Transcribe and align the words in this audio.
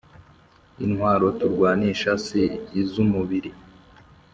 Kr 0.73 0.79
intwaro 0.85 1.27
turwanisha 1.39 2.11
si 2.25 2.43
iz 2.81 2.91
umubiri 3.03 3.51